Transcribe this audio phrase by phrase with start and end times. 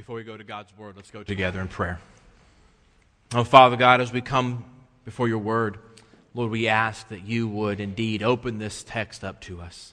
[0.00, 2.00] Before we go to God's Word, let's go together in prayer.
[3.34, 4.64] Oh, Father God, as we come
[5.04, 5.76] before your Word,
[6.32, 9.92] Lord, we ask that you would indeed open this text up to us.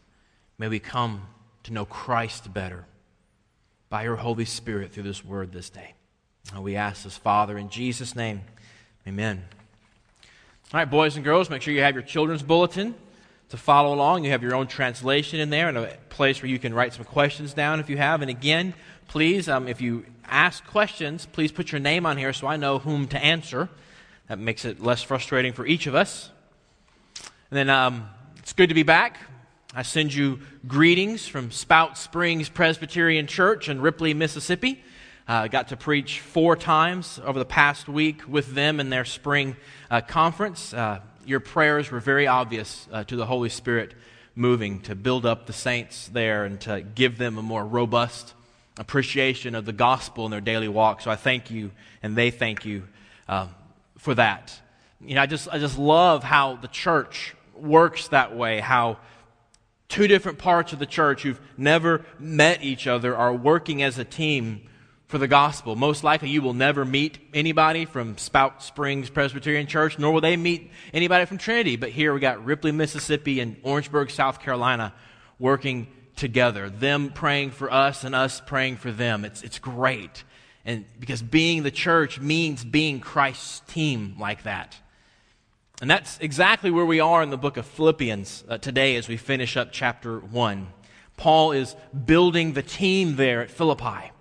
[0.57, 1.27] May we come
[1.63, 2.85] to know Christ better
[3.89, 5.93] by your Holy Spirit through this Word this day.
[6.53, 8.43] And we ask this, Father, in Jesus' name.
[9.05, 9.43] Amen.
[10.73, 12.95] All right, boys and girls, make sure you have your children's bulletin
[13.49, 14.23] to follow along.
[14.23, 17.05] You have your own translation in there and a place where you can write some
[17.05, 18.21] questions down if you have.
[18.21, 18.73] And again,
[19.07, 22.79] please, um, if you ask questions, please put your name on here so I know
[22.79, 23.69] whom to answer.
[24.27, 26.29] That makes it less frustrating for each of us.
[27.49, 28.09] And then um,
[28.39, 29.19] it's good to be back.
[29.73, 34.83] I send you greetings from Spout Springs Presbyterian Church in Ripley, Mississippi.
[35.29, 39.05] I uh, got to preach four times over the past week with them in their
[39.05, 39.57] spring
[39.91, 40.73] uh, conference.
[40.73, 43.93] Uh, your prayers were very obvious uh, to the Holy Spirit
[44.33, 48.33] moving to build up the saints there and to give them a more robust
[48.77, 51.01] appreciation of the gospel in their daily walk.
[51.01, 51.71] So I thank you,
[52.01, 52.87] and they thank you
[53.27, 53.49] um,
[53.97, 54.57] for that.
[55.01, 58.97] You know, I just, I just love how the church works that way, how
[59.89, 64.05] two different parts of the church who've never met each other are working as a
[64.05, 64.61] team
[65.07, 65.75] for the gospel.
[65.75, 70.35] Most likely, you will never meet anybody from Spout Springs Presbyterian Church, nor will they
[70.35, 71.77] meet anybody from Trinity.
[71.77, 74.93] But here we got Ripley, Mississippi, and Orangeburg, South Carolina
[75.39, 76.69] working together.
[76.69, 79.23] Them praying for us and us praying for them.
[79.23, 80.25] It's, it's great.
[80.65, 84.75] And because being the church means being Christ's team like that.
[85.79, 89.15] And that's exactly where we are in the book of Philippians uh, today as we
[89.15, 90.67] finish up chapter 1.
[91.15, 94.11] Paul is building the team there at Philippi.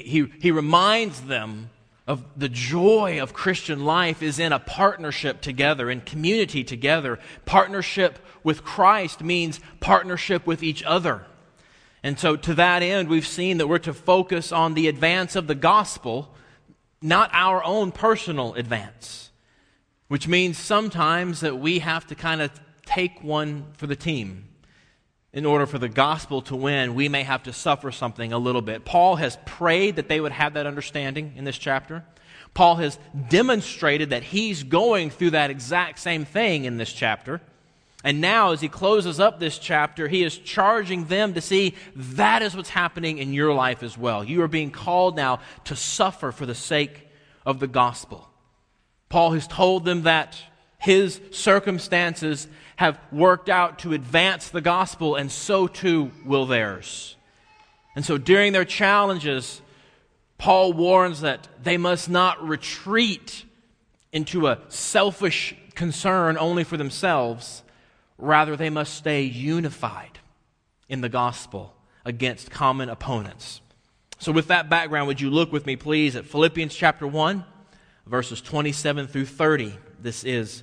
[0.00, 1.70] He, he reminds them
[2.06, 7.18] of the joy of Christian life is in a partnership together, in community together.
[7.44, 11.26] Partnership with Christ means partnership with each other.
[12.02, 15.48] And so, to that end, we've seen that we're to focus on the advance of
[15.48, 16.32] the gospel,
[17.02, 19.30] not our own personal advance,
[20.06, 22.52] which means sometimes that we have to kind of
[22.84, 24.46] take one for the team
[25.36, 28.62] in order for the gospel to win, we may have to suffer something a little
[28.62, 28.86] bit.
[28.86, 32.04] Paul has prayed that they would have that understanding in this chapter.
[32.54, 32.98] Paul has
[33.28, 37.42] demonstrated that he's going through that exact same thing in this chapter.
[38.02, 42.40] And now, as he closes up this chapter, he is charging them to see that
[42.40, 44.24] is what's happening in your life as well.
[44.24, 47.08] You are being called now to suffer for the sake
[47.44, 48.26] of the gospel.
[49.10, 50.38] Paul has told them that
[50.86, 57.16] his circumstances have worked out to advance the gospel, and so too will theirs.
[57.96, 59.60] And so during their challenges,
[60.38, 63.44] Paul warns that they must not retreat
[64.12, 67.64] into a selfish concern only for themselves.
[68.16, 70.20] Rather, they must stay unified
[70.88, 71.74] in the gospel
[72.04, 73.60] against common opponents.
[74.20, 77.44] So, with that background, would you look with me, please, at Philippians chapter 1,
[78.06, 79.74] verses 27 through 30.
[79.98, 80.62] This is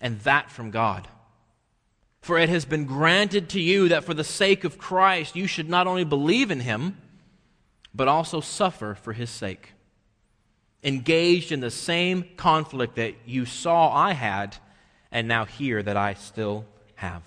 [0.00, 1.08] and that from God.
[2.20, 5.68] For it has been granted to you that for the sake of Christ you should
[5.68, 6.96] not only believe in him,
[7.94, 9.72] but also suffer for his sake.
[10.82, 14.56] Engaged in the same conflict that you saw I had,
[15.10, 16.64] and now hear that I still
[16.96, 17.22] have.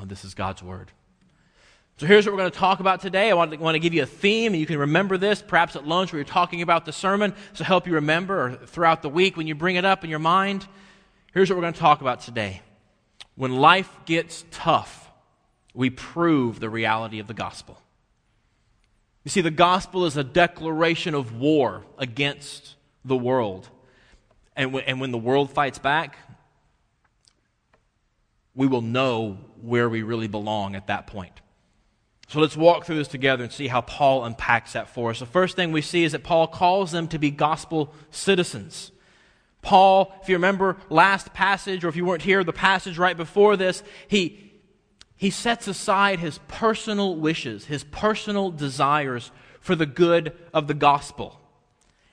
[0.00, 0.90] Oh, this is God's word.
[1.98, 3.28] So here's what we're going to talk about today.
[3.28, 5.42] I want to, want to give you a theme, and you can remember this.
[5.42, 9.02] Perhaps at lunch we were talking about the sermon, so help you remember, or throughout
[9.02, 10.66] the week when you bring it up in your mind.
[11.34, 12.62] Here's what we're going to talk about today
[13.36, 15.10] when life gets tough,
[15.74, 17.80] we prove the reality of the gospel.
[19.24, 23.68] You see, the gospel is a declaration of war against the world.
[24.56, 26.16] And, w- and when the world fights back,
[28.54, 31.40] we will know where we really belong at that point.
[32.28, 35.20] So let's walk through this together and see how Paul unpacks that for us.
[35.20, 38.90] The first thing we see is that Paul calls them to be gospel citizens.
[39.62, 43.56] Paul, if you remember last passage, or if you weren't here, the passage right before
[43.56, 44.52] this, he,
[45.16, 51.40] he sets aside his personal wishes, his personal desires for the good of the gospel.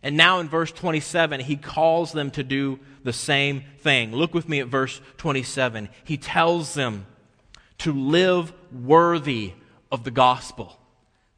[0.02, 4.12] And now in verse 27, he calls them to do the same thing.
[4.12, 5.90] Look with me at verse 27.
[6.04, 7.08] He tells them
[7.80, 9.54] to live worthy
[9.92, 10.80] of the gospel.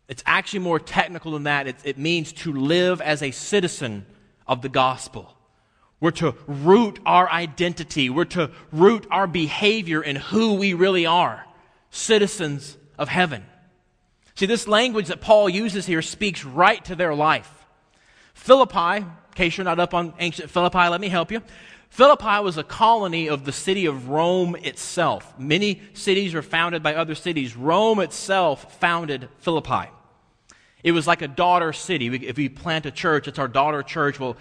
[0.07, 1.67] It's actually more technical than that.
[1.67, 4.05] It, it means to live as a citizen
[4.47, 5.36] of the gospel.
[5.99, 8.09] We're to root our identity.
[8.09, 11.45] We're to root our behavior in who we really are
[11.89, 13.45] citizens of heaven.
[14.35, 17.65] See, this language that Paul uses here speaks right to their life.
[18.35, 21.41] Philippi, in case you're not up on ancient Philippi, let me help you.
[21.89, 25.33] Philippi was a colony of the city of Rome itself.
[25.39, 27.55] Many cities were founded by other cities.
[27.55, 29.89] Rome itself founded Philippi.
[30.83, 32.07] It was like a daughter city.
[32.27, 34.19] If we plant a church, it's our daughter church.
[34.19, 34.37] Well,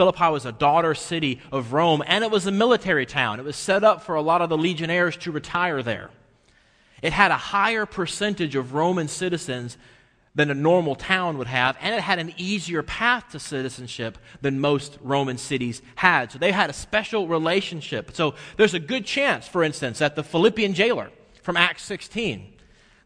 [0.00, 3.38] Philippi was a daughter city of Rome, and it was a military town.
[3.38, 6.08] It was set up for a lot of the legionnaires to retire there.
[7.02, 9.76] It had a higher percentage of Roman citizens
[10.34, 14.58] than a normal town would have, and it had an easier path to citizenship than
[14.58, 16.32] most Roman cities had.
[16.32, 18.12] So they had a special relationship.
[18.14, 21.10] So there's a good chance, for instance, that the Philippian jailer
[21.42, 22.54] from Acts 16,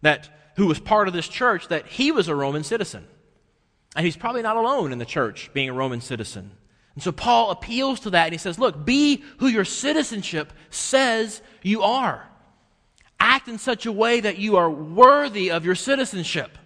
[0.02, 3.04] that who was part of this church, that he was a Roman citizen.
[3.96, 6.52] And he's probably not alone in the church being a Roman citizen.
[6.94, 11.42] And so Paul appeals to that and he says, Look, be who your citizenship says
[11.62, 12.26] you are.
[13.18, 16.58] Act in such a way that you are worthy of your citizenship.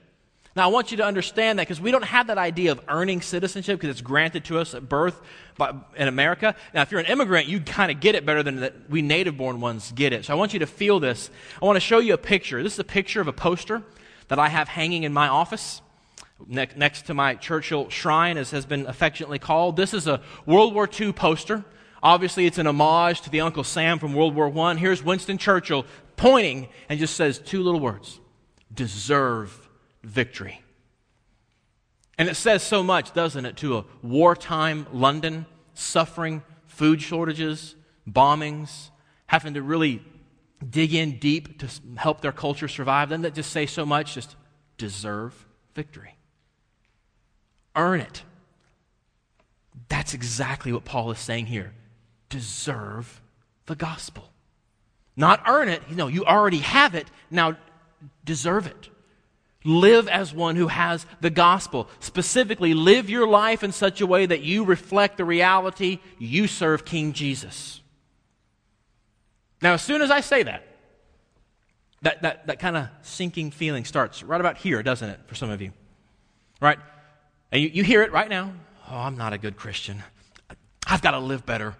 [0.57, 3.21] Now, I want you to understand that because we don't have that idea of earning
[3.21, 5.21] citizenship because it's granted to us at birth
[5.57, 6.57] by, in America.
[6.75, 9.37] Now, if you're an immigrant, you kind of get it better than that we native
[9.37, 10.25] born ones get it.
[10.25, 11.31] So I want you to feel this.
[11.63, 12.61] I want to show you a picture.
[12.63, 13.85] This is a picture of a poster
[14.27, 15.81] that I have hanging in my office
[16.47, 19.77] ne- next to my Churchill shrine, as has been affectionately called.
[19.77, 21.65] This is a World War II poster.
[22.03, 24.75] Obviously, it's an homage to the Uncle Sam from World War I.
[24.77, 25.85] Here's Winston Churchill
[26.17, 28.21] pointing and just says two little words
[28.73, 29.69] deserve
[30.03, 30.63] victory.
[32.19, 37.77] And it says so much, doesn't it, to a wartime London, suffering food shortages,
[38.09, 38.91] bombings,
[39.27, 40.03] having to really
[40.69, 43.11] dig in deep to help their culture survive.
[43.11, 44.15] Doesn't that just say so much?
[44.15, 44.35] Just
[44.77, 46.18] deserve victory.
[47.79, 48.23] Earn it.
[49.89, 51.73] That's exactly what Paul is saying here.
[52.29, 53.23] Deserve
[53.67, 54.31] the gospel.
[55.17, 55.89] Not earn it.
[55.91, 57.07] No, you already have it.
[57.31, 57.57] Now
[58.25, 58.89] deserve it.
[59.65, 61.89] Live as one who has the gospel.
[62.01, 66.85] Specifically, live your life in such a way that you reflect the reality you serve
[66.85, 67.81] King Jesus.
[69.63, 70.67] Now, as soon as I say that,
[72.03, 75.51] that, that, that kind of sinking feeling starts right about here, doesn't it, for some
[75.51, 75.73] of you?
[76.61, 76.79] Right?
[77.51, 78.53] And you, you hear it right now.
[78.91, 80.03] Oh, I'm not a good Christian.
[80.87, 81.75] I've got to live better.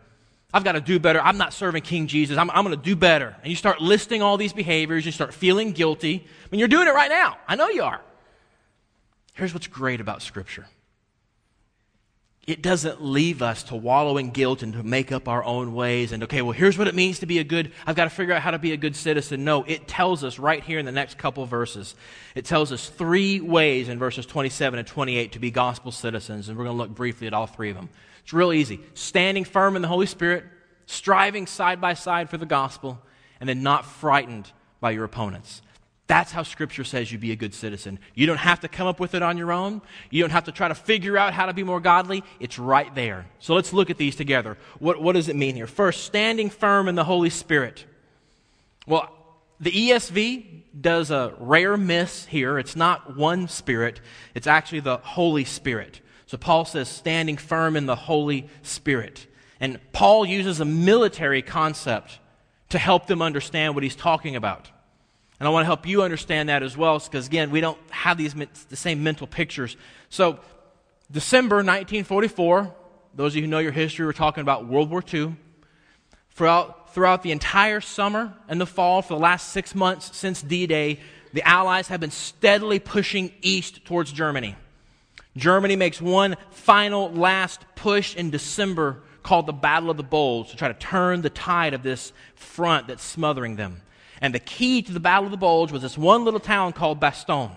[0.53, 1.21] I've got to do better.
[1.21, 2.39] I'm not serving King Jesus.
[2.39, 3.37] I'm, I'm going to do better.
[3.43, 5.05] And you start listing all these behaviors.
[5.05, 6.25] You start feeling guilty.
[6.25, 7.37] I mean, you're doing it right now.
[7.47, 8.01] I know you are.
[9.35, 10.67] Here's what's great about Scripture
[12.49, 16.13] it doesn't leave us to wallow in guilt and to make up our own ways
[16.13, 18.33] and, okay, well, here's what it means to be a good, I've got to figure
[18.33, 19.45] out how to be a good citizen.
[19.45, 21.95] No, it tells us right here in the next couple verses.
[22.35, 26.49] It tells us three ways in verses 27 and 28 to be gospel citizens.
[26.49, 27.91] And we're going to look briefly at all three of them.
[28.23, 28.81] It's real easy.
[28.95, 30.45] Standing firm in the Holy Spirit,
[30.87, 32.99] striving side by side for the gospel,
[33.41, 34.51] and then not frightened
[34.81, 35.61] by your opponents.
[36.09, 37.99] That's how Scripture says you be a good citizen.
[38.15, 39.83] You don't have to come up with it on your own.
[40.11, 42.25] You don't have to try to figure out how to be more godly.
[42.41, 43.27] It's right there.
[43.41, 44.57] So let's look at these together.
[44.79, 45.67] What, what does it mean here?
[45.67, 47.85] First, standing firm in the Holy Spirit.
[48.87, 49.15] Well,
[49.61, 52.59] the ESV does a rare miss here.
[52.59, 54.01] It's not one Spirit,
[54.35, 56.01] it's actually the Holy Spirit.
[56.25, 59.27] So Paul says, standing firm in the Holy Spirit.
[59.61, 62.19] And Paul uses a military concept
[62.71, 64.71] to help them understand what he's talking about.
[65.41, 68.19] And I want to help you understand that as well, because again, we don't have
[68.19, 69.77] these the same mental pictures.
[70.09, 70.41] So,
[71.11, 72.75] December 1944,
[73.15, 75.37] those of you who know your history, we're talking about World War II.
[76.31, 80.67] Throughout, throughout the entire summer and the fall, for the last six months since D
[80.67, 81.01] Day,
[81.33, 84.57] the Allies have been steadily pushing east towards Germany.
[85.37, 90.57] Germany makes one final last push in December called the Battle of the Bulge to
[90.57, 93.83] try to turn the tide of this front that's smothering them.
[94.21, 97.01] And the key to the Battle of the Bulge was this one little town called
[97.01, 97.57] Bastogne.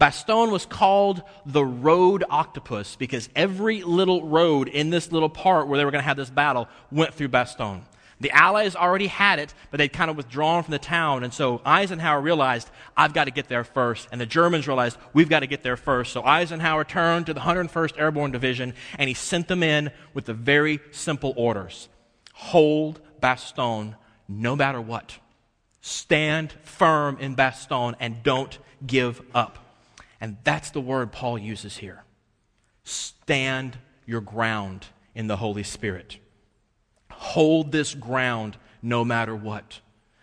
[0.00, 5.76] Bastogne was called the road octopus because every little road in this little part where
[5.76, 7.82] they were going to have this battle went through Bastogne.
[8.18, 11.24] The Allies already had it, but they'd kind of withdrawn from the town.
[11.24, 14.08] And so Eisenhower realized, I've got to get there first.
[14.12, 16.12] And the Germans realized, we've got to get there first.
[16.12, 20.34] So Eisenhower turned to the 101st Airborne Division and he sent them in with the
[20.34, 21.88] very simple orders
[22.40, 23.94] hold Bastogne
[24.26, 25.18] no matter what.
[25.80, 29.58] Stand firm in Bastogne and don't give up.
[30.20, 32.04] And that's the word Paul uses here.
[32.84, 36.18] Stand your ground in the Holy Spirit
[37.20, 39.80] hold this ground no matter what.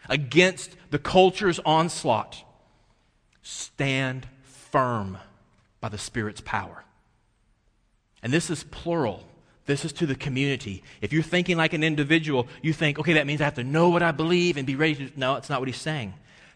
[0.09, 2.43] Against the culture's onslaught,
[3.41, 5.19] stand firm.
[5.79, 6.83] by the Spirit's power.
[8.23, 9.23] And this is plural.
[9.67, 10.81] This is to the community.
[11.01, 13.89] If you're thinking like an individual, you think, okay, that means I have to know
[13.89, 15.19] what I believe and be ready to.
[15.19, 16.13] No, that's not what he's saying.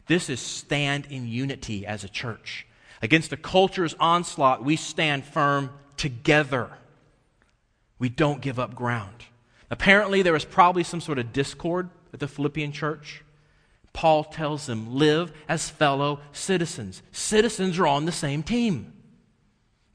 [0.07, 2.65] This is stand in unity as a church.
[3.01, 6.71] Against the culture's onslaught, we stand firm together.
[7.99, 9.25] We don't give up ground.
[9.69, 13.23] Apparently, there was probably some sort of discord at the Philippian church.
[13.93, 17.01] Paul tells them, live as fellow citizens.
[17.11, 18.93] Citizens are on the same team.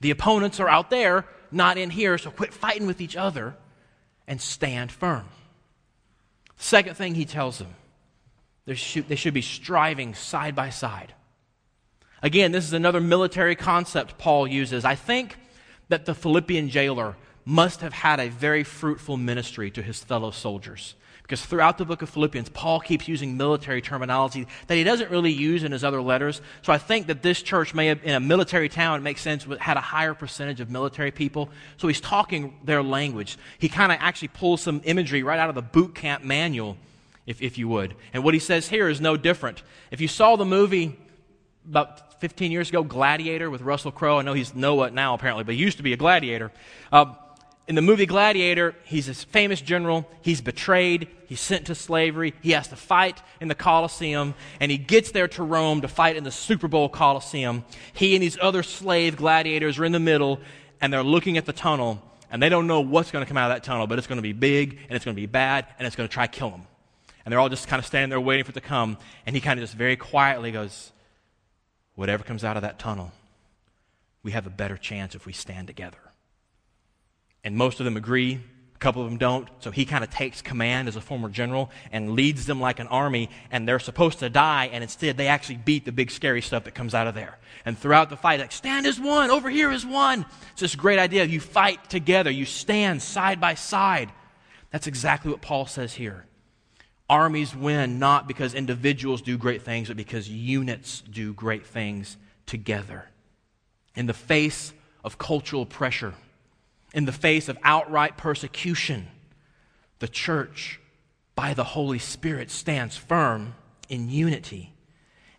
[0.01, 3.55] The opponents are out there, not in here, so quit fighting with each other
[4.27, 5.25] and stand firm.
[6.57, 7.75] Second thing he tells them,
[8.65, 11.15] they should, they should be striving side by side.
[12.23, 14.85] Again, this is another military concept Paul uses.
[14.85, 15.37] I think
[15.89, 20.95] that the Philippian jailer must have had a very fruitful ministry to his fellow soldiers.
[21.27, 25.33] Because throughout the book of Philippians, Paul keeps using military terminology that he doesn't really
[25.33, 26.41] use in his other letters.
[26.63, 29.45] So I think that this church may have, in a military town, it makes sense,
[29.59, 31.51] had a higher percentage of military people.
[31.79, 33.39] So he's talking their language.
[33.59, 36.77] He kind of actually pulls some imagery right out of the boot camp manual,
[37.27, 37.97] if, if you would.
[38.13, 39.65] And what he says here is no different.
[39.91, 40.97] If you saw the movie
[41.69, 45.57] about 15 years ago, Gladiator with Russell Crowe, I know he's Noah now apparently, but
[45.57, 46.53] he used to be a gladiator.
[46.93, 47.15] Uh,
[47.69, 50.09] in the movie Gladiator, he's a famous general.
[50.23, 51.09] He's betrayed.
[51.27, 52.35] He's sent to slavery.
[52.41, 56.17] He has to fight in the Colosseum, and he gets there to Rome to fight
[56.17, 57.65] in the Super Bowl Colosseum.
[57.93, 60.39] He and these other slave gladiators are in the middle,
[60.81, 63.51] and they're looking at the tunnel, and they don't know what's going to come out
[63.51, 65.67] of that tunnel, but it's going to be big, and it's going to be bad,
[65.79, 66.63] and it's going to try to kill them.
[67.25, 68.97] And they're all just kind of standing there waiting for it to come,
[69.27, 70.93] and he kind of just very quietly goes,
[71.97, 73.11] Whatever comes out of that tunnel,
[74.23, 75.97] we have a better chance if we stand together.
[77.47, 78.41] And most of them agree,
[78.75, 79.49] a couple of them don't.
[79.61, 82.89] So he kind of takes command as a former general and leads them like an
[82.89, 86.65] army, and they're supposed to die, and instead they actually beat the big scary stuff
[86.65, 87.39] that comes out of there.
[87.65, 90.27] And throughout the fight, like, stand as one, over here is one.
[90.51, 91.25] It's this great idea.
[91.25, 94.11] You fight together, you stand side by side.
[94.73, 96.27] That's exactly what Paul says here.
[97.09, 103.09] Armies win not because individuals do great things, but because units do great things together.
[103.95, 104.73] In the face
[105.05, 106.15] of cultural pressure,
[106.93, 109.09] in the face of outright persecution,
[109.99, 110.81] the church,
[111.35, 113.55] by the Holy Spirit, stands firm
[113.89, 114.73] in unity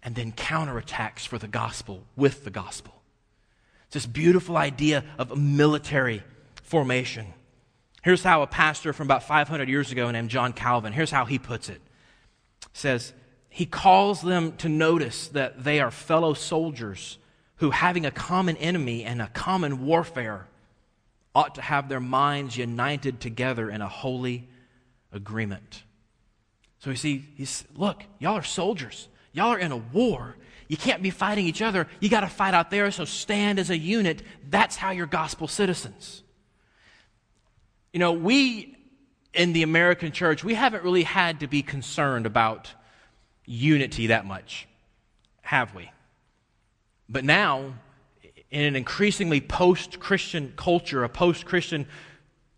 [0.03, 3.01] and then counterattacks for the gospel with the gospel.
[3.85, 6.23] It's this beautiful idea of a military
[6.63, 7.33] formation.
[8.03, 11.39] Here's how a pastor from about 500 years ago named John Calvin, here's how he
[11.39, 11.81] puts it.
[12.73, 13.13] says,
[13.49, 17.17] he calls them to notice that they are fellow soldiers
[17.55, 20.47] who, having a common enemy and a common warfare,
[21.37, 24.49] ought to have their minds united together in a holy
[25.11, 25.83] agreement.
[26.79, 29.07] So you see, he's, look, y'all are soldiers.
[29.33, 30.35] Y'all are in a war.
[30.67, 31.85] You can't be fighting each other.
[31.99, 34.23] You got to fight out there, so stand as a unit.
[34.49, 36.23] That's how you're gospel citizens.
[37.93, 38.75] You know, we
[39.31, 42.73] in the American church, we haven't really had to be concerned about
[43.45, 44.67] unity that much,
[45.43, 45.91] have we?
[47.07, 47.75] But now,
[48.51, 51.87] in an increasingly post Christian culture, a post Christian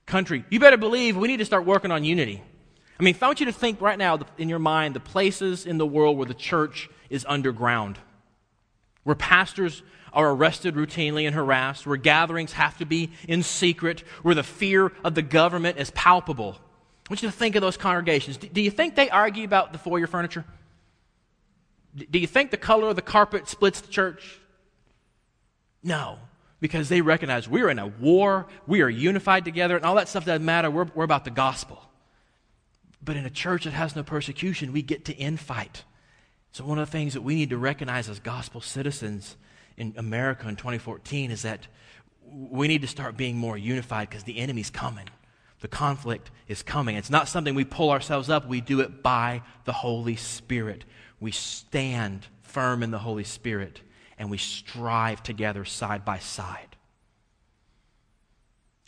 [0.05, 2.43] country, you better believe we need to start working on unity.
[2.99, 5.77] I mean, I want you to think right now in your mind the places in
[5.77, 7.97] the world where the church is underground,
[9.03, 14.35] where pastors are arrested routinely and harassed, where gatherings have to be in secret, where
[14.35, 16.57] the fear of the government is palpable.
[17.07, 18.37] I want you to think of those congregations.
[18.37, 20.45] Do you think they argue about the foyer furniture?
[21.95, 24.38] Do you think the color of the carpet splits the church?
[25.83, 26.19] No,
[26.59, 30.25] because they recognize we're in a war, we are unified together, and all that stuff
[30.25, 30.69] doesn't matter.
[30.69, 31.81] We're, we're about the gospel.
[33.01, 35.83] But in a church that has no persecution, we get to infight.
[36.51, 39.37] So, one of the things that we need to recognize as gospel citizens
[39.77, 41.67] in America in 2014 is that
[42.29, 45.07] we need to start being more unified because the enemy's coming.
[45.61, 46.95] The conflict is coming.
[46.95, 50.85] It's not something we pull ourselves up, we do it by the Holy Spirit.
[51.19, 53.81] We stand firm in the Holy Spirit
[54.19, 56.75] and we strive together side by side.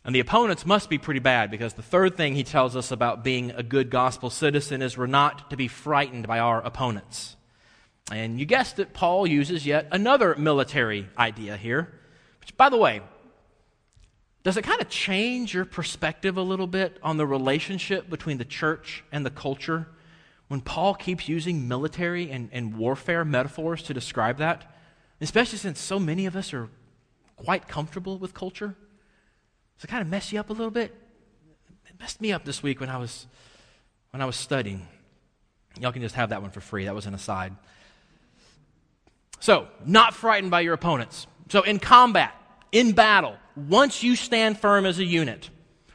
[0.04, 3.24] And the opponents must be pretty bad because the third thing he tells us about
[3.24, 7.38] being a good gospel citizen is we're not to be frightened by our opponents.
[8.12, 11.94] And you guessed it, Paul uses yet another military idea here,
[12.40, 13.02] which, by the way,
[14.44, 18.46] does it kind of change your perspective a little bit on the relationship between the
[18.46, 19.88] church and the culture
[20.48, 24.71] when Paul keeps using military and, and warfare metaphors to describe that?
[25.22, 26.70] Especially since so many of us are
[27.36, 28.75] quite comfortable with culture.
[29.84, 30.94] It kind of mess you up a little bit?
[31.88, 33.25] It messed me up this week when I was
[34.12, 34.86] when I was studying.
[35.80, 36.86] Y'all can just have that one for free.
[36.86, 37.56] That was an aside.
[39.40, 41.25] So, not frightened by your opponents.
[41.50, 42.34] So, in combat,
[42.72, 45.50] in battle, once you stand firm as a unit,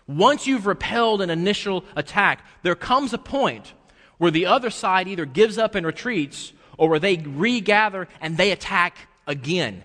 [0.09, 3.73] once you've repelled an initial attack, there comes a point
[4.19, 8.51] where the other side either gives up and retreats or where they regather and they
[8.51, 9.83] attack again.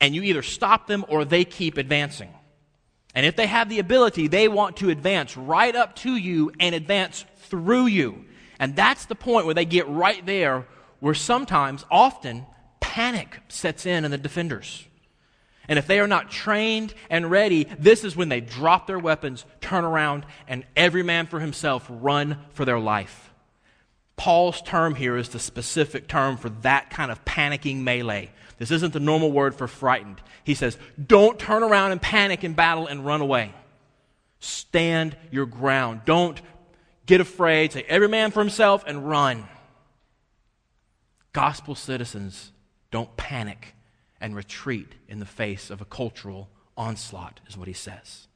[0.00, 2.30] And you either stop them or they keep advancing.
[3.14, 6.74] And if they have the ability, they want to advance right up to you and
[6.74, 8.24] advance through you.
[8.58, 10.66] And that's the point where they get right there,
[11.00, 12.46] where sometimes, often,
[12.78, 14.86] panic sets in in the defenders.
[15.68, 19.44] And if they are not trained and ready, this is when they drop their weapons,
[19.60, 23.32] turn around, and every man for himself run for their life.
[24.16, 28.30] Paul's term here is the specific term for that kind of panicking melee.
[28.60, 30.20] This isn't the normal word for frightened.
[30.44, 33.54] He says, don't turn around and panic in battle and run away.
[34.38, 36.02] Stand your ground.
[36.04, 36.38] Don't
[37.06, 37.72] get afraid.
[37.72, 39.48] Say, every man for himself and run.
[41.32, 42.52] Gospel citizens
[42.90, 43.74] don't panic
[44.20, 48.26] and retreat in the face of a cultural onslaught, is what he says.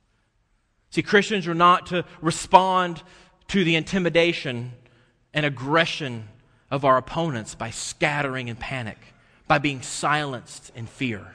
[0.89, 3.03] See, Christians are not to respond
[3.49, 4.73] to the intimidation
[5.35, 6.31] and aggression
[6.71, 8.97] of our opponents by scattering in panic,
[9.47, 11.35] by being silenced in fear.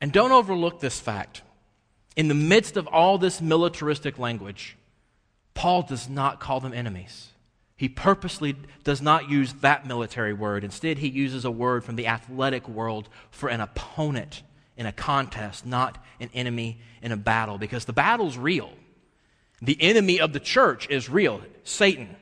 [0.00, 1.42] And don't overlook this fact.
[2.16, 4.76] In the midst of all this militaristic language,
[5.54, 7.28] Paul does not call them enemies.
[7.76, 10.64] He purposely does not use that military word.
[10.64, 14.42] Instead, he uses a word from the athletic world for an opponent
[14.76, 18.70] in a contest, not an enemy in a battle, because the battle's real.
[19.62, 22.16] The enemy of the church is real, Satan.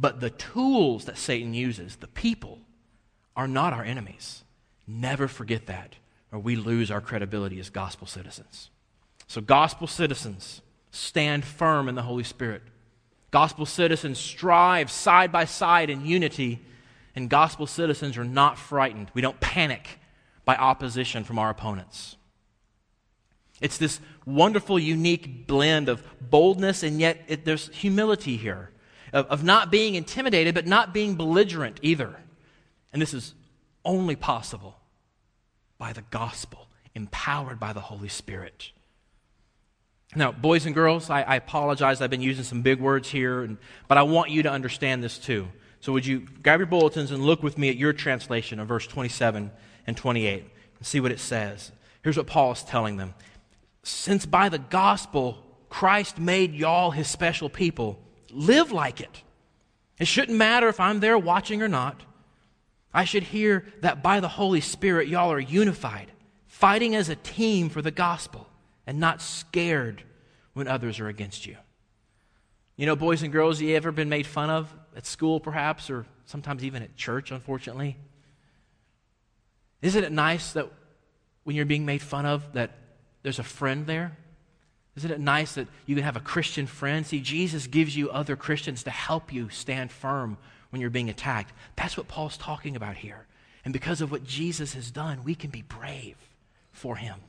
[0.00, 2.60] But the tools that Satan uses, the people,
[3.34, 4.44] are not our enemies.
[4.86, 5.96] Never forget that,
[6.30, 8.70] or we lose our credibility as gospel citizens.
[9.26, 10.62] So, gospel citizens
[10.92, 12.62] stand firm in the Holy Spirit.
[13.30, 16.60] Gospel citizens strive side by side in unity,
[17.14, 19.10] and gospel citizens are not frightened.
[19.14, 19.98] We don't panic
[20.44, 22.16] by opposition from our opponents.
[23.60, 28.70] It's this wonderful, unique blend of boldness, and yet it, there's humility here,
[29.12, 32.16] of, of not being intimidated, but not being belligerent either.
[32.92, 33.34] And this is
[33.84, 34.76] only possible
[35.78, 38.72] by the gospel, empowered by the Holy Spirit.
[40.16, 42.00] Now, boys and girls, I, I, apologize.
[42.00, 45.18] I've been using some big words here, and, but I want you to understand this
[45.18, 45.48] too.
[45.80, 48.86] So, would you grab your bulletins and look with me at your translation of verse
[48.86, 49.50] 27
[49.86, 50.44] and 28
[50.78, 51.72] and see what it says?
[52.02, 53.14] Here's what Paul is telling them
[53.82, 57.98] Since by the gospel Christ made y'all his special people,
[58.30, 59.22] live like it.
[59.98, 62.02] It shouldn't matter if I'm there watching or not.
[62.92, 66.10] I should hear that by the Holy Spirit, y'all are unified,
[66.46, 68.48] fighting as a team for the gospel
[68.86, 70.02] and not scared
[70.54, 71.56] when others are against you.
[72.76, 76.06] You know, boys and girls, you ever been made fun of at school, perhaps, or
[76.26, 77.96] sometimes even at church, unfortunately?
[79.82, 80.70] Isn't it nice that
[81.44, 82.70] when you're being made fun of, that
[83.22, 84.16] there's a friend there?
[84.98, 87.06] Isn't it nice that you can have a Christian friend?
[87.06, 90.36] See, Jesus gives you other Christians to help you stand firm
[90.70, 91.52] when you're being attacked.
[91.76, 93.26] That's what Paul's talking about here.
[93.64, 96.16] And because of what Jesus has done, we can be brave
[96.72, 97.20] for him.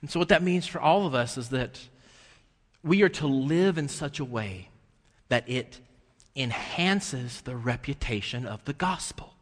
[0.00, 1.80] And so, what that means for all of us is that
[2.84, 4.68] we are to live in such a way
[5.30, 5.80] that it
[6.36, 9.33] enhances the reputation of the gospel.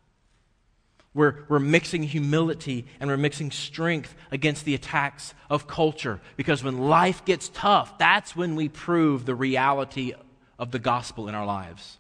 [1.15, 6.21] We're, we're mixing humility and we're mixing strength against the attacks of culture.
[6.37, 10.15] Because when life gets tough, that's when we prove the reality
[10.59, 11.99] of the gospel in our lives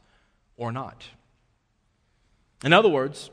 [0.57, 1.05] or not.
[2.64, 3.31] In other words,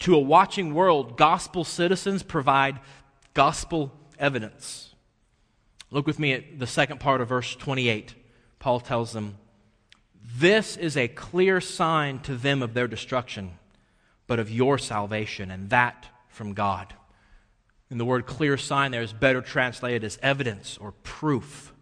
[0.00, 2.80] to a watching world, gospel citizens provide
[3.32, 4.94] gospel evidence.
[5.90, 8.14] Look with me at the second part of verse 28.
[8.58, 9.38] Paul tells them,
[10.36, 13.52] This is a clear sign to them of their destruction,
[14.30, 16.94] but of your salvation, and that from God.
[17.90, 21.74] And the word clear sign there is better translated as evidence or proof.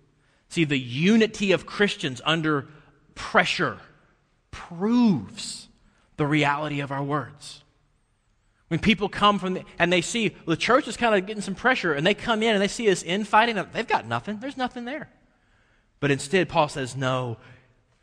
[0.49, 2.67] See, the unity of Christians under
[3.15, 3.77] pressure
[4.51, 5.69] proves
[6.17, 7.63] the reality of our words.
[8.69, 11.55] When people come from the, and they see the church is kind of getting some
[11.55, 14.39] pressure, and they come in and they see us infighting, they've got nothing.
[14.41, 15.11] There's nothing there.
[16.01, 17.37] But instead, Paul says, no,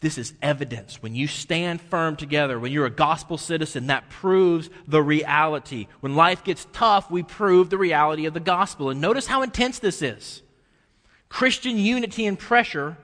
[0.05, 1.01] this is evidence.
[1.01, 5.87] When you stand firm together, when you're a gospel citizen, that proves the reality.
[5.99, 8.89] When life gets tough, we prove the reality of the gospel.
[8.89, 10.41] And notice how intense this is.
[11.27, 12.97] Christian unity and pressure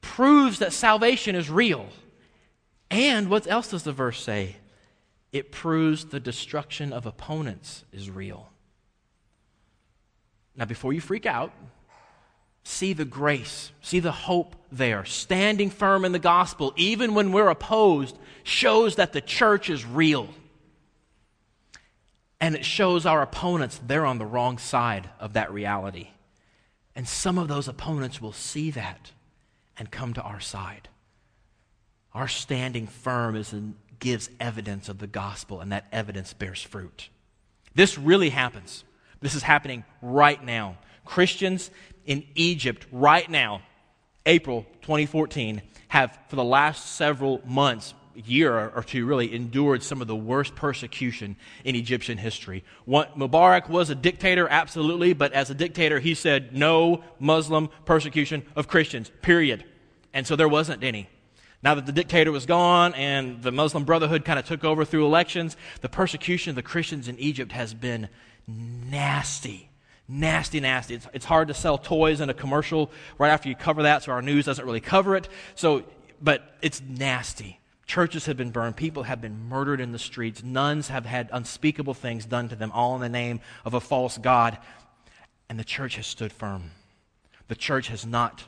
[0.00, 1.86] proves that salvation is real.
[2.90, 4.56] And what else does the verse say?
[5.32, 8.48] it proves the destruction of opponents is real.
[10.56, 11.52] Now, before you freak out,
[12.62, 15.04] see the grace, see the hope there.
[15.04, 20.28] Standing firm in the gospel, even when we're opposed, shows that the church is real.
[22.40, 26.08] And it shows our opponents they're on the wrong side of that reality.
[26.96, 29.12] And some of those opponents will see that
[29.78, 30.88] and come to our side.
[32.12, 37.08] Our standing firm is in, gives evidence of the gospel, and that evidence bears fruit.
[37.74, 38.84] This really happens.
[39.20, 40.78] This is happening right now.
[41.04, 41.70] Christians
[42.04, 43.62] in Egypt right now,
[44.26, 50.06] April 2014, have for the last several months, year or two really, endured some of
[50.06, 52.64] the worst persecution in Egyptian history.
[52.86, 58.68] Mubarak was a dictator, absolutely, but as a dictator, he said no Muslim persecution of
[58.68, 59.64] Christians, period.
[60.12, 61.08] And so there wasn't any.
[61.62, 65.06] Now that the dictator was gone and the Muslim Brotherhood kind of took over through
[65.06, 68.08] elections, the persecution of the Christians in Egypt has been
[68.46, 69.69] nasty.
[70.12, 70.94] Nasty, nasty.
[70.94, 74.10] It's, it's hard to sell toys in a commercial right after you cover that, so
[74.10, 75.28] our news doesn't really cover it.
[75.54, 75.84] So,
[76.20, 77.60] but it's nasty.
[77.86, 78.76] Churches have been burned.
[78.76, 80.42] People have been murdered in the streets.
[80.42, 84.18] Nuns have had unspeakable things done to them, all in the name of a false
[84.18, 84.58] God.
[85.48, 86.72] And the church has stood firm.
[87.46, 88.42] The church has not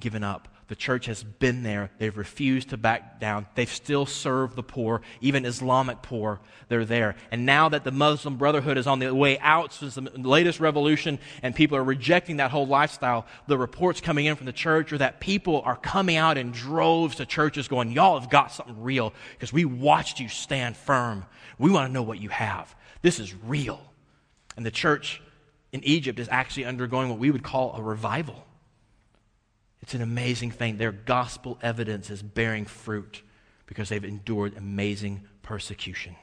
[0.00, 0.48] given up.
[0.72, 1.90] The church has been there.
[1.98, 3.44] They've refused to back down.
[3.56, 6.40] They've still served the poor, even Islamic poor.
[6.68, 7.14] They're there.
[7.30, 11.18] And now that the Muslim Brotherhood is on the way out since the latest revolution
[11.42, 14.98] and people are rejecting that whole lifestyle, the reports coming in from the church are
[14.98, 19.12] that people are coming out in droves to churches going, Y'all have got something real
[19.34, 21.26] because we watched you stand firm.
[21.58, 22.74] We want to know what you have.
[23.02, 23.78] This is real.
[24.56, 25.20] And the church
[25.70, 28.46] in Egypt is actually undergoing what we would call a revival.
[29.82, 30.78] It's an amazing thing.
[30.78, 33.22] Their gospel evidence is bearing fruit
[33.66, 36.14] because they've endured amazing persecution.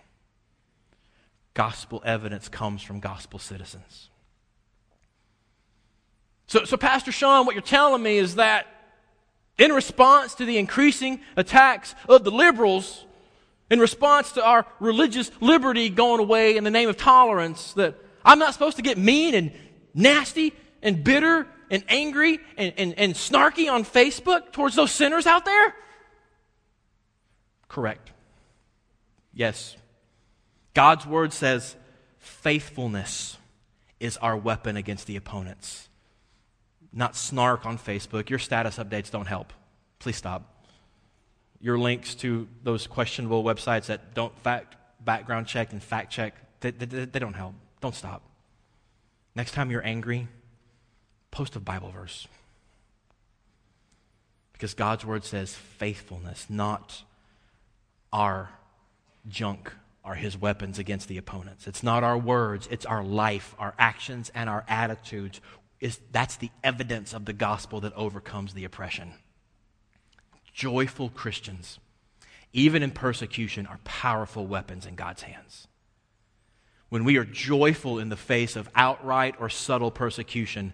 [1.53, 4.09] Gospel evidence comes from gospel citizens.
[6.47, 8.65] So, so, Pastor Sean, what you're telling me is that
[9.57, 13.05] in response to the increasing attacks of the liberals,
[13.69, 18.39] in response to our religious liberty going away in the name of tolerance, that I'm
[18.39, 19.51] not supposed to get mean and
[19.93, 25.45] nasty and bitter and angry and, and, and snarky on Facebook towards those sinners out
[25.45, 25.75] there?
[27.67, 28.11] Correct.
[29.33, 29.77] Yes.
[30.73, 31.75] God's word says
[32.17, 33.37] faithfulness
[33.99, 35.89] is our weapon against the opponents.
[36.91, 38.29] Not snark on Facebook.
[38.29, 39.53] Your status updates don't help.
[39.99, 40.65] Please stop.
[41.61, 46.71] Your links to those questionable websites that don't fact background check and fact check, they,
[46.71, 47.53] they, they don't help.
[47.81, 48.21] Don't stop.
[49.35, 50.27] Next time you're angry,
[51.31, 52.27] post a Bible verse.
[54.53, 57.03] Because God's word says faithfulness, not
[58.11, 58.49] our
[59.27, 59.71] junk,
[60.03, 61.67] are his weapons against the opponents.
[61.67, 65.39] It's not our words, it's our life, our actions, and our attitudes.
[65.79, 69.13] Is, that's the evidence of the gospel that overcomes the oppression.
[70.53, 71.79] Joyful Christians,
[72.51, 75.67] even in persecution, are powerful weapons in God's hands.
[76.89, 80.73] When we are joyful in the face of outright or subtle persecution,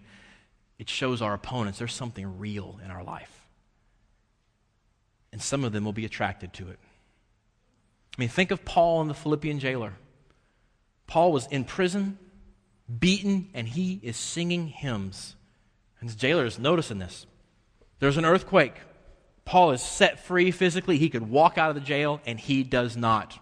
[0.78, 3.46] it shows our opponents there's something real in our life.
[5.32, 6.80] And some of them will be attracted to it.
[8.18, 9.94] I mean, think of Paul and the Philippian jailer.
[11.08, 12.18] Paul was in prison,
[13.00, 15.36] beaten, and he is singing hymns.
[16.00, 17.26] And the jailer is noticing this.
[18.00, 18.76] There's an earthquake.
[19.44, 20.98] Paul is set free physically.
[20.98, 23.38] He could walk out of the jail, and he does not.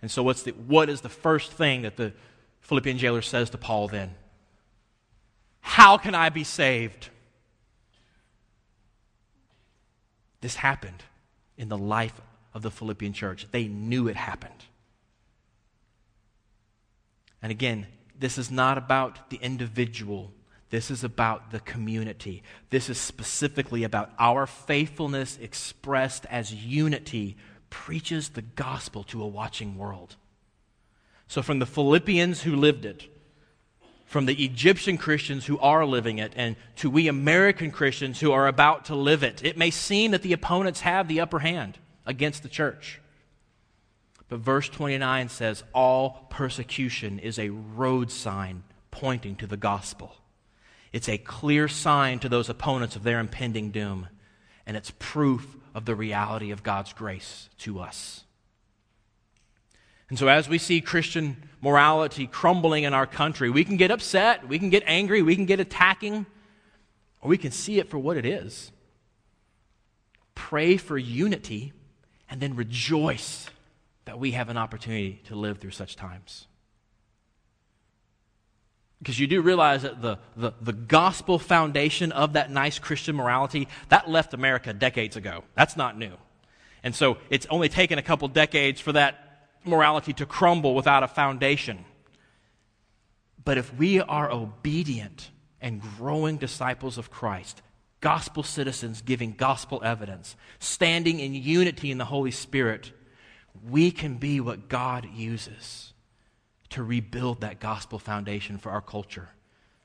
[0.00, 2.12] And so, what's the, what is the first thing that the
[2.60, 4.14] Philippian jailer says to Paul then?
[5.62, 7.08] How can I be saved?
[10.42, 11.02] This happened
[11.56, 12.20] in the life
[12.52, 13.46] of the Philippian church.
[13.50, 14.66] They knew it happened.
[17.40, 17.86] And again,
[18.18, 20.32] this is not about the individual.
[20.70, 22.42] This is about the community.
[22.70, 27.36] This is specifically about our faithfulness expressed as unity
[27.70, 30.16] preaches the gospel to a watching world.
[31.28, 33.08] So, from the Philippians who lived it,
[34.12, 38.46] from the Egyptian Christians who are living it and to we American Christians who are
[38.46, 39.42] about to live it.
[39.42, 43.00] It may seem that the opponents have the upper hand against the church.
[44.28, 50.14] But verse 29 says, All persecution is a road sign pointing to the gospel.
[50.92, 54.08] It's a clear sign to those opponents of their impending doom,
[54.66, 58.24] and it's proof of the reality of God's grace to us.
[60.12, 64.46] And so, as we see Christian morality crumbling in our country, we can get upset,
[64.46, 66.26] we can get angry, we can get attacking,
[67.22, 68.72] or we can see it for what it is.
[70.34, 71.72] Pray for unity
[72.28, 73.48] and then rejoice
[74.04, 76.46] that we have an opportunity to live through such times.
[78.98, 83.66] because you do realize that the, the, the gospel foundation of that nice Christian morality,
[83.88, 85.42] that left America decades ago.
[85.54, 86.12] That's not new.
[86.82, 89.31] And so it's only taken a couple decades for that
[89.64, 91.84] morality to crumble without a foundation.
[93.44, 97.62] But if we are obedient and growing disciples of Christ,
[98.00, 102.92] gospel citizens giving gospel evidence, standing in unity in the Holy Spirit,
[103.68, 105.92] we can be what God uses
[106.70, 109.28] to rebuild that gospel foundation for our culture.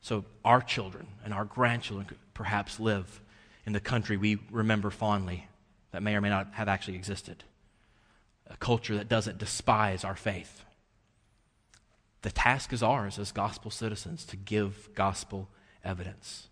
[0.01, 3.21] So our children and our grandchildren could perhaps live
[3.65, 5.47] in the country we remember fondly
[5.91, 7.43] that may or may not have actually existed.
[8.49, 10.63] A culture that doesn't despise our faith.
[12.21, 15.49] The task is ours as gospel citizens to give gospel
[15.83, 16.47] evidence.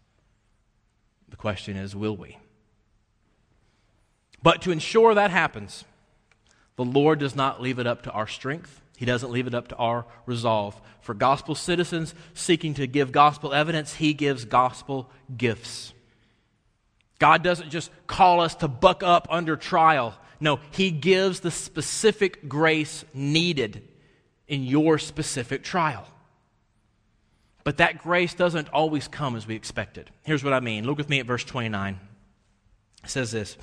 [1.29, 2.37] The question is will we?
[4.43, 5.85] But to ensure that happens,
[6.75, 9.67] the Lord does not leave it up to our strength he doesn't leave it up
[9.69, 10.79] to our resolve.
[11.01, 15.93] For gospel citizens seeking to give gospel evidence, he gives gospel gifts.
[17.19, 20.15] God doesn't just call us to buck up under trial.
[20.39, 23.87] No, he gives the specific grace needed
[24.47, 26.07] in your specific trial.
[27.63, 30.11] But that grace doesn't always come as we expected.
[30.23, 30.85] Here's what I mean.
[30.85, 31.99] Look with me at verse 29.
[33.03, 33.57] It says this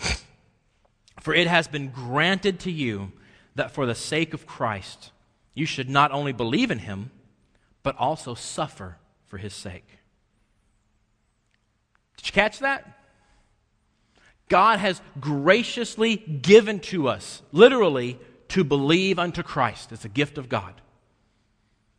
[1.21, 3.13] For it has been granted to you
[3.55, 5.13] that for the sake of Christ,
[5.55, 7.11] you should not only believe in him,
[7.83, 9.99] but also suffer for his sake.
[12.17, 13.02] Did you catch that?
[14.53, 19.93] God has graciously given to us, literally, to believe unto Christ.
[19.93, 20.75] It's a gift of God.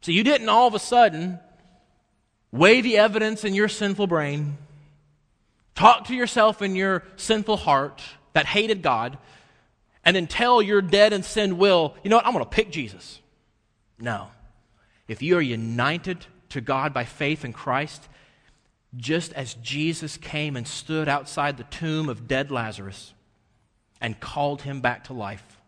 [0.01, 1.39] So you didn't all of a sudden
[2.51, 4.59] weigh the evidence in your sinful brain,
[5.73, 9.17] talk to yourself in your sinful heart that hated God,
[10.05, 12.69] and then tell your dead and sin will, you know what, I'm going to pick
[12.69, 13.19] Jesus.
[13.97, 14.27] No.
[15.07, 18.07] If you are united to God by faith in Christ,
[18.95, 23.13] just as Jesus came and stood outside the tomb of dead Lazarus
[23.99, 25.59] and called him back to life,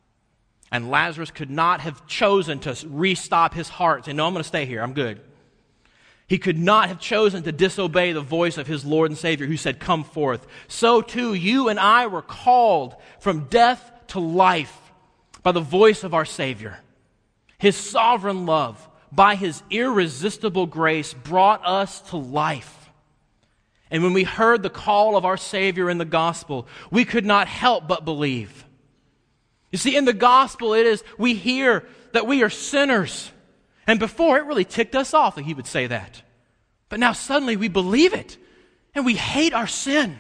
[0.72, 4.48] and Lazarus could not have chosen to restop his heart and no, I'm going to
[4.48, 5.22] stay here, I'm good.
[6.28, 9.58] He could not have chosen to disobey the voice of his Lord and Savior who
[9.58, 10.48] said, Come forth.
[10.68, 14.76] So too, you and I were called from death to life
[15.44, 16.80] by the voice of our Savior.
[17.60, 22.85] His sovereign love, by his irresistible grace, brought us to life.
[23.92, 27.48] And when we heard the call of our Savior in the gospel, we could not
[27.48, 28.66] help but believe.
[29.72, 33.32] You see, in the gospel, it is, we hear that we are sinners.
[33.86, 36.22] And before, it really ticked us off that he would say that.
[36.90, 38.38] But now suddenly we believe it
[38.96, 40.18] and we hate our sin.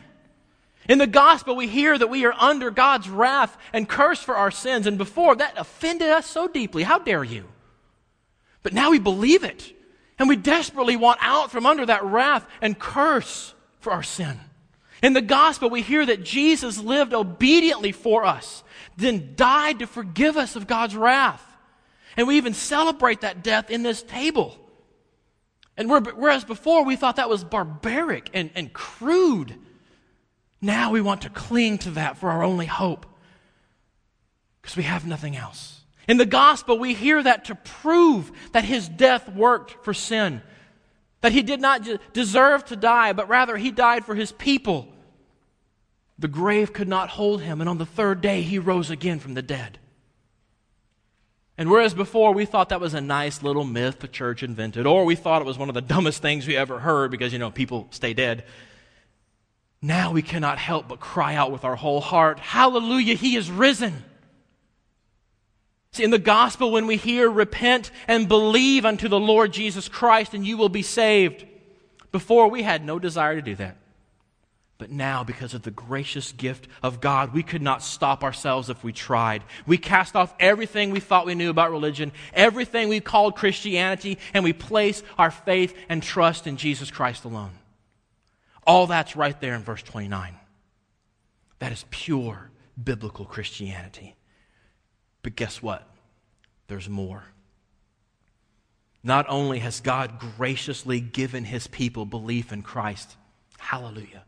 [0.88, 4.52] In the gospel, we hear that we are under God's wrath and curse for our
[4.52, 4.86] sins.
[4.86, 6.84] And before, that offended us so deeply.
[6.84, 7.46] How dare you?
[8.62, 9.74] But now we believe it.
[10.20, 13.55] And we desperately want out from under that wrath and curse
[13.86, 14.40] for our sin.
[15.02, 18.64] In the gospel, we hear that Jesus lived obediently for us,
[18.98, 21.44] then died to forgive us of God's wrath.
[22.18, 24.58] And we even celebrate that death in this table.
[25.78, 29.56] And whereas before we thought that was barbaric and, and crude
[30.66, 33.06] now we want to cling to that for our only hope
[34.62, 35.82] because we have nothing else.
[36.08, 40.42] In the gospel, we hear that to prove that his death worked for sin,
[41.26, 41.82] that he did not
[42.14, 44.88] deserve to die, but rather he died for his people.
[46.20, 49.34] The grave could not hold him, and on the third day he rose again from
[49.34, 49.80] the dead.
[51.58, 55.04] And whereas before we thought that was a nice little myth the church invented, or
[55.04, 57.50] we thought it was one of the dumbest things we ever heard because, you know,
[57.50, 58.44] people stay dead,
[59.82, 64.04] now we cannot help but cry out with our whole heart, Hallelujah, He is risen.
[65.96, 70.34] See, in the gospel, when we hear, repent and believe unto the Lord Jesus Christ,
[70.34, 71.46] and you will be saved.
[72.12, 73.78] Before, we had no desire to do that.
[74.78, 78.84] But now, because of the gracious gift of God, we could not stop ourselves if
[78.84, 79.46] we tried.
[79.66, 84.44] We cast off everything we thought we knew about religion, everything we called Christianity, and
[84.44, 87.52] we place our faith and trust in Jesus Christ alone.
[88.68, 90.36] All that's right there in verse 29.
[91.60, 92.52] That is pure
[92.84, 94.18] biblical Christianity.
[95.26, 95.82] But guess what?
[96.68, 97.24] There's more.
[99.04, 103.16] Not only has God graciously given his people belief in Christ,
[103.58, 104.24] hallelujah,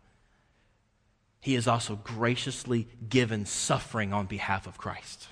[1.39, 5.27] he has also graciously given suffering on behalf of Christ.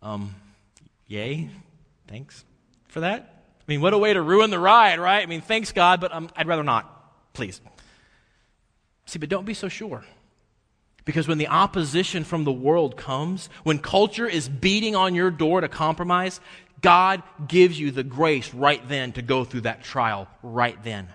[0.00, 0.34] Um,
[1.06, 1.50] yay,
[2.08, 2.46] thanks
[2.88, 3.44] for that.
[3.60, 5.22] I mean, what a way to ruin the ride, right?
[5.22, 7.60] I mean, thanks, God, but um, I'd rather not, please.
[9.04, 10.06] See, but don't be so sure.
[11.06, 15.62] Because when the opposition from the world comes, when culture is beating on your door
[15.62, 16.40] to compromise,
[16.82, 21.08] God gives you the grace right then to go through that trial right then.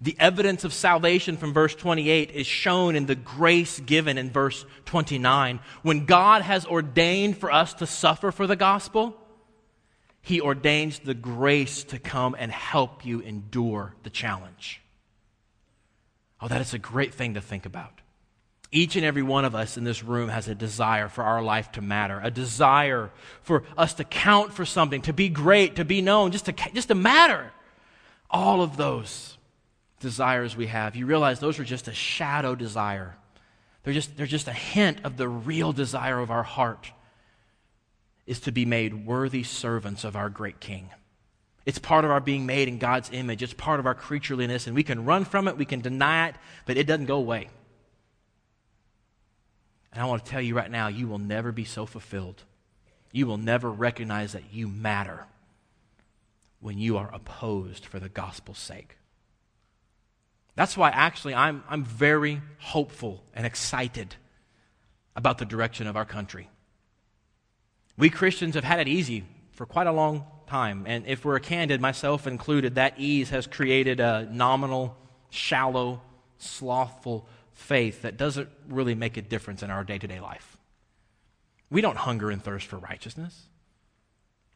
[0.00, 4.64] The evidence of salvation from verse 28 is shown in the grace given in verse
[4.86, 5.58] 29.
[5.82, 9.16] When God has ordained for us to suffer for the gospel,
[10.22, 14.80] He ordains the grace to come and help you endure the challenge.
[16.40, 18.00] Oh, that is a great thing to think about.
[18.72, 21.72] Each and every one of us in this room has a desire for our life
[21.72, 23.10] to matter, a desire
[23.42, 26.88] for us to count for something, to be great, to be known, just to, just
[26.88, 27.50] to matter.
[28.30, 29.38] All of those
[29.98, 33.16] desires we have, you realize those are just a shadow desire.
[33.82, 36.92] They're just, they're just a hint of the real desire of our heart
[38.24, 40.90] is to be made worthy servants of our great King.
[41.66, 43.42] It's part of our being made in God's image.
[43.42, 46.36] It's part of our creatureliness, and we can run from it, we can deny it,
[46.66, 47.48] but it doesn't go away.
[49.92, 52.44] And I want to tell you right now, you will never be so fulfilled.
[53.12, 55.26] You will never recognize that you matter
[56.60, 58.96] when you are opposed for the gospel's sake.
[60.54, 64.14] That's why, actually, I'm, I'm very hopeful and excited
[65.16, 66.48] about the direction of our country.
[67.96, 70.84] We Christians have had it easy for quite a long time.
[70.86, 74.96] And if we're candid, myself included, that ease has created a nominal,
[75.30, 76.02] shallow,
[76.38, 80.56] slothful faith that doesn't really make a difference in our day to day life.
[81.70, 83.46] We don't hunger and thirst for righteousness.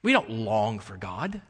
[0.03, 1.41] We don't long for God.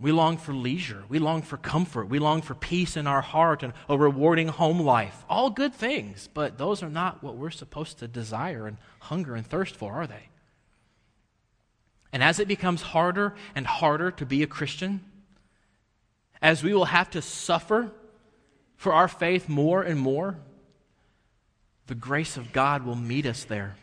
[0.00, 1.04] We long for leisure.
[1.08, 2.08] We long for comfort.
[2.08, 5.24] We long for peace in our heart and a rewarding home life.
[5.28, 9.46] All good things, but those are not what we're supposed to desire and hunger and
[9.46, 10.28] thirst for, are they?
[12.12, 15.04] And as it becomes harder and harder to be a Christian,
[16.40, 17.90] as we will have to suffer
[18.78, 20.38] for our faith more and more,
[21.88, 23.76] the grace of God will meet us there.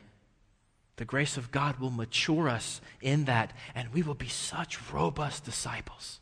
[0.95, 5.43] The grace of God will mature us in that, and we will be such robust
[5.43, 6.21] disciples.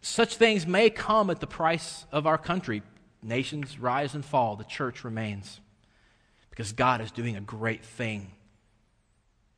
[0.00, 2.82] Such things may come at the price of our country.
[3.20, 5.60] Nations rise and fall, the church remains.
[6.50, 8.30] Because God is doing a great thing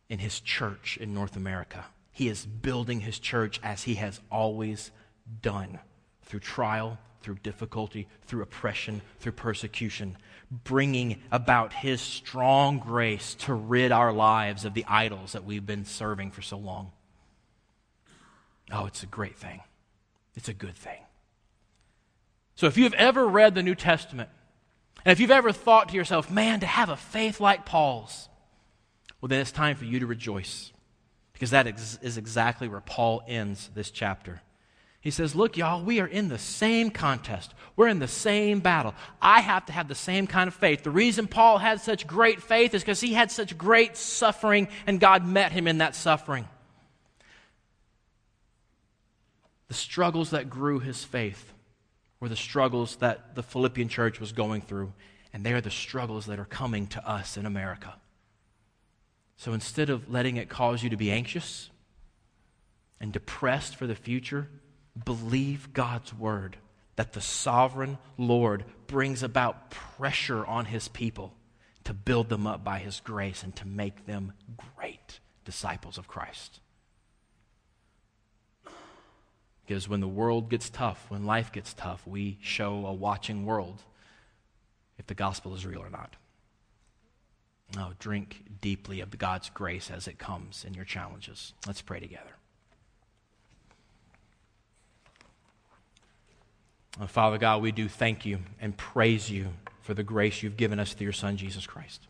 [0.09, 1.85] in His church in North America.
[2.11, 4.91] He is building His church as He has always
[5.43, 5.79] done
[6.25, 10.17] through trial, through difficulty, through oppression, through persecution,
[10.51, 15.85] bringing about His strong grace to rid our lives of the idols that we've been
[15.85, 16.93] serving for so long.
[18.73, 19.61] Oh, it's a great thing.
[20.35, 21.01] It's a good thing.
[22.57, 24.29] So, if you've ever read the New Testament,
[25.05, 28.29] and if you've ever thought to yourself, man, to have a faith like Paul's,
[29.21, 30.73] well, then it's time for you to rejoice.
[31.33, 34.41] Because that is exactly where Paul ends this chapter.
[35.05, 37.53] He says, Look, y'all, we are in the same contest.
[37.77, 38.95] We're in the same battle.
[39.21, 40.83] I have to have the same kind of faith.
[40.83, 44.99] The reason Paul had such great faith is because he had such great suffering, and
[44.99, 46.49] God met him in that suffering.
[49.69, 51.53] The struggles that grew his faith
[52.19, 54.95] were the struggles that the Philippian church was going through,
[55.35, 57.97] and they are the struggles that are coming to us in America.
[59.37, 61.69] So instead of letting it cause you to be anxious
[63.01, 64.49] and depressed for the future,
[65.03, 66.57] believe God's word
[66.97, 71.35] that the sovereign Lord brings about pressure on his people
[71.85, 74.33] to build them up by his grace and to make them
[74.77, 76.61] great disciples of Christ.
[79.67, 83.83] Because when the world gets tough, when life gets tough, we show a watching world
[84.99, 86.17] if the gospel is real or not.
[87.75, 91.55] Now, drink deeply of God's grace as it comes in your challenges.
[91.67, 92.37] Let's pray together.
[97.01, 99.49] Oh, Father God, we do thank you and praise you
[99.83, 102.07] for the grace you've given us through your Son, Jesus Christ.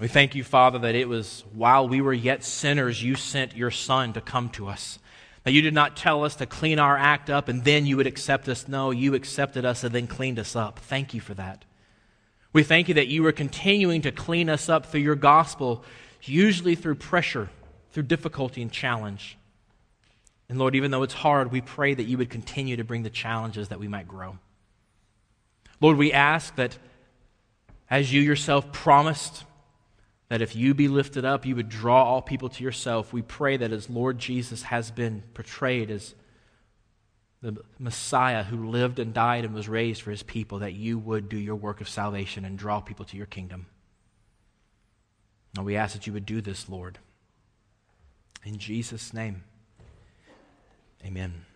[0.00, 3.70] We thank you, Father, that it was while we were yet sinners, you sent your
[3.70, 4.98] Son to come to us.
[5.44, 8.06] That you did not tell us to clean our act up and then you would
[8.06, 8.68] accept us.
[8.68, 10.78] No, you accepted us and then cleaned us up.
[10.78, 11.64] Thank you for that.
[12.52, 15.84] We thank you that you are continuing to clean us up through your gospel,
[16.22, 17.50] usually through pressure,
[17.90, 19.36] through difficulty and challenge.
[20.52, 23.08] And Lord, even though it's hard, we pray that you would continue to bring the
[23.08, 24.36] challenges that we might grow.
[25.80, 26.76] Lord, we ask that
[27.88, 29.46] as you yourself promised,
[30.28, 33.14] that if you be lifted up, you would draw all people to yourself.
[33.14, 36.14] We pray that as Lord Jesus has been portrayed as
[37.40, 41.30] the Messiah who lived and died and was raised for his people, that you would
[41.30, 43.68] do your work of salvation and draw people to your kingdom.
[45.56, 46.98] And we ask that you would do this, Lord.
[48.44, 49.44] In Jesus' name.
[51.04, 51.51] Amen.